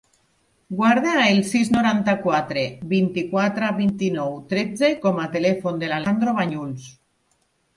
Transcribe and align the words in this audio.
Guarda 0.77 1.11
el 1.25 1.41
sis, 1.49 1.69
noranta-quatre, 1.75 2.63
vint-i-quatre, 2.93 3.69
vint-i-nou, 3.83 4.33
tretze 4.55 4.91
com 5.05 5.23
a 5.25 5.29
telèfon 5.37 5.81
de 5.85 5.91
l'Alejandro 5.93 6.35
Bañuls. 6.41 6.89